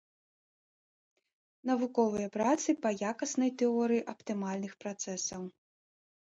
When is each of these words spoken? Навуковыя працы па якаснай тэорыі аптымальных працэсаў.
Навуковыя 1.69 2.27
працы 2.37 2.69
па 2.85 2.89
якаснай 3.11 3.51
тэорыі 3.61 4.01
аптымальных 4.15 4.73
працэсаў. 4.87 5.41